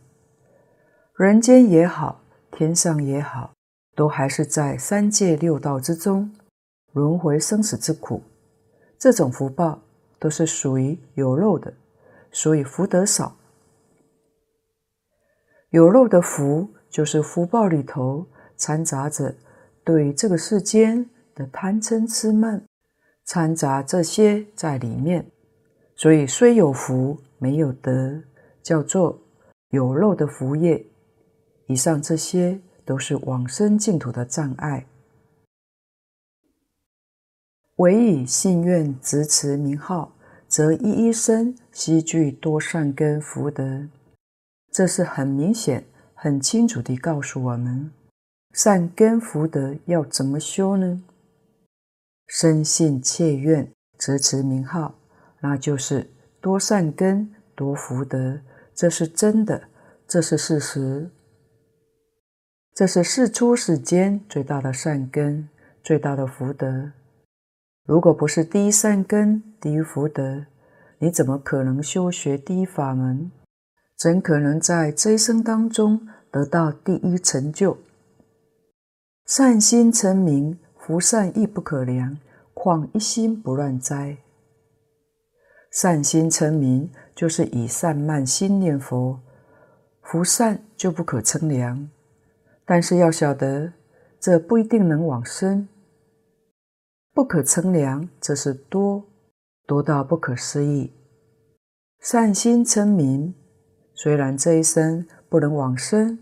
[1.16, 2.20] 人间也好，
[2.50, 3.54] 天上也好，
[3.96, 6.30] 都还是在三界六道之中
[6.92, 8.22] 轮回生死之苦。
[8.98, 9.80] 这种福报
[10.18, 11.72] 都是属于有漏的，
[12.30, 13.37] 所以福德少。
[15.70, 19.34] 有漏的福，就是福报里头掺杂着
[19.84, 22.64] 对这个世间的贪嗔痴慢，
[23.24, 25.30] 掺杂这些在里面，
[25.94, 27.18] 所以虽有福。
[27.40, 28.20] 没有德，
[28.64, 29.16] 叫做
[29.70, 30.84] 有漏的福业。
[31.68, 34.84] 以上这些都是往生净土的障碍。
[37.76, 40.16] 唯以信愿执持名号，
[40.48, 43.86] 则一一生悉具多善根福德。
[44.78, 47.90] 这是很明显、很清楚地告诉我们，
[48.52, 51.02] 善根福德要怎么修呢？
[52.28, 54.94] 深信切愿执持名号，
[55.40, 56.08] 那就是。
[56.40, 58.38] 多善根，多福德，
[58.72, 59.64] 这是真的，
[60.06, 61.10] 这是事实。
[62.72, 65.48] 这是世出世间最大的善根，
[65.82, 66.92] 最大的福德。
[67.84, 70.46] 如果不是第一善根，第一福德，
[71.00, 73.32] 你怎么可能修学第一法门，
[73.98, 77.76] 怎可能在这一生当中得到第一成就？
[79.26, 82.16] 善心成名，福善亦不可量，
[82.54, 84.18] 况一心不乱哉？
[85.72, 89.20] 善心成名，就是以善慢心念佛，
[90.02, 91.90] 福善就不可称量。
[92.64, 93.72] 但是要晓得，
[94.20, 95.68] 这不一定能往生。
[97.12, 99.04] 不可称量，这是多，
[99.66, 100.92] 多到不可思议。
[102.00, 103.34] 善心称名，
[104.00, 106.20] 虽然这一生不能往生，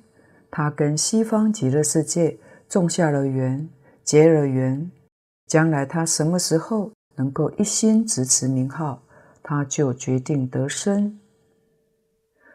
[0.51, 2.39] 他跟西方极乐世界
[2.71, 3.69] 种下了缘，
[4.03, 4.91] 结了缘，
[5.47, 9.03] 将来他什么时候能够一心执持名号，
[9.43, 11.21] 他就决定得生。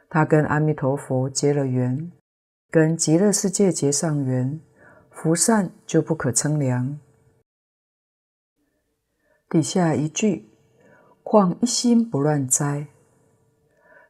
[0.09, 2.11] 他跟阿弥陀佛结了缘，
[2.71, 4.59] 跟极乐世界结上缘，
[5.11, 6.99] 福善就不可称量。
[9.47, 10.49] 底下一句，
[11.21, 12.87] 况一心不乱哉？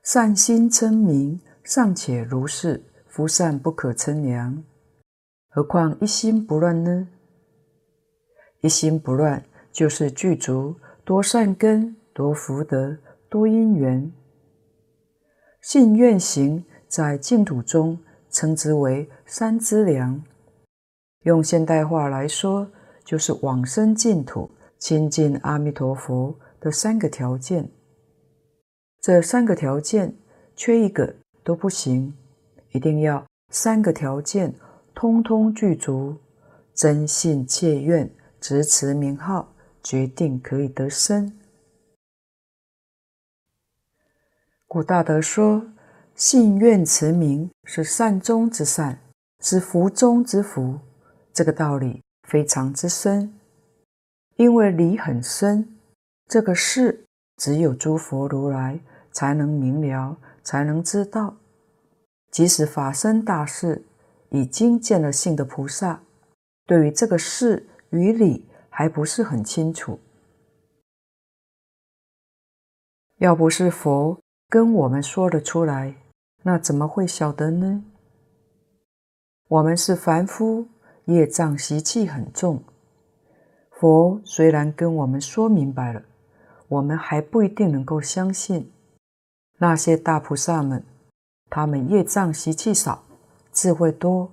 [0.03, 4.63] 善心称名尚且如是，福善不可称量，
[5.49, 7.07] 何况一心不乱呢？
[8.61, 10.75] 一心不乱，就是具足
[11.05, 12.97] 多善根、多福德、
[13.29, 14.11] 多因缘。
[15.61, 17.99] 信愿行在净土中
[18.31, 20.23] 称之为三资粮，
[21.25, 22.67] 用现代话来说，
[23.05, 24.49] 就是往生净土。
[24.79, 27.69] 亲近阿弥陀佛的三个条件，
[29.01, 30.13] 这三个条件
[30.55, 32.15] 缺一个都不行，
[32.71, 34.53] 一定要三个条件
[34.93, 36.15] 通通具足，
[36.75, 38.07] 真信切愿
[38.39, 41.35] 执持名号，决定可以得生。
[44.67, 45.65] 古大德说
[46.13, 48.99] ：“信愿持名是善中之善，
[49.39, 50.79] 是福中之福。”
[51.33, 53.33] 这个道理非常之深。
[54.35, 55.77] 因为理很深，
[56.27, 57.03] 这个事
[57.37, 58.79] 只有诸佛如来
[59.11, 61.35] 才能明了，才能知道。
[62.29, 63.83] 即使法身大士
[64.29, 66.01] 已经见了性的菩萨，
[66.65, 69.99] 对于这个事与理还不是很清楚。
[73.17, 75.95] 要不是佛跟我们说了出来，
[76.43, 77.83] 那怎么会晓得呢？
[79.49, 80.67] 我们是凡夫，
[81.05, 82.63] 业障习气很重。
[83.71, 86.01] 佛虽然跟我们说明白了，
[86.69, 88.71] 我们还不一定能够相信。
[89.61, 90.83] 那些大菩萨们，
[91.47, 93.03] 他们业障习气少，
[93.53, 94.31] 智慧多，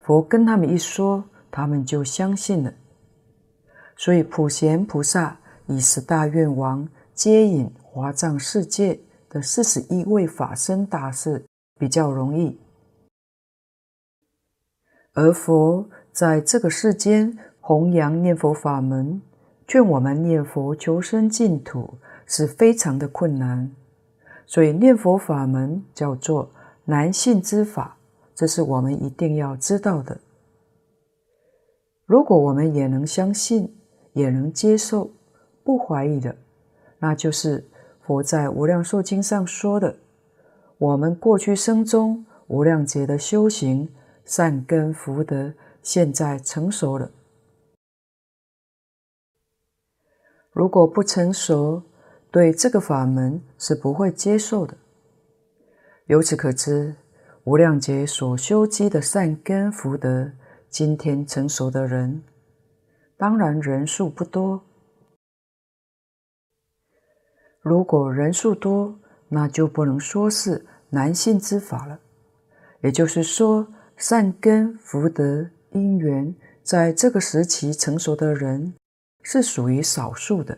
[0.00, 2.72] 佛跟他们一说，他们就相信了。
[3.94, 11.44] 所以普贤菩萨以十大愿王接引华藏世界的四十一位法身大士
[11.78, 12.58] 比较容易，
[15.12, 17.38] 而佛在这个世间。
[17.60, 19.20] 弘扬念佛法门，
[19.66, 23.70] 劝我们念佛求生净土是非常的困难，
[24.48, 26.50] 所以念佛法门叫做
[26.86, 27.98] 难信之法，
[28.34, 30.18] 这是我们一定要知道的。
[32.06, 33.78] 如果我们也能相信，
[34.14, 35.10] 也能接受，
[35.62, 36.34] 不怀疑的，
[36.98, 37.68] 那就是
[38.00, 39.94] 佛在《无量寿经》上说的：
[40.78, 43.92] 我们过去生中无量劫的修行
[44.24, 47.10] 善根福德，现在成熟了。
[50.52, 51.82] 如果不成熟，
[52.38, 54.76] 对这个法门是不会接受的。
[56.06, 56.94] 由此可知，
[57.42, 60.30] 无量劫所修积的善根福德，
[60.70, 62.22] 今天成熟的人，
[63.16, 64.62] 当然人数不多。
[67.60, 68.96] 如果人数多，
[69.30, 71.98] 那就不能说是难信之法了。
[72.82, 73.66] 也就是说，
[73.96, 76.32] 善根福德因缘，
[76.62, 78.74] 在这个时期成熟的人，
[79.24, 80.56] 是属于少数的。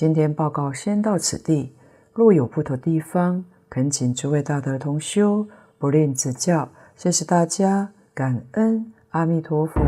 [0.00, 1.74] 今天报告先到此地，
[2.14, 5.46] 若有不妥地方，恳请诸位大德同修
[5.76, 6.66] 不吝指教。
[6.96, 9.78] 谢谢大家，感恩阿弥陀佛。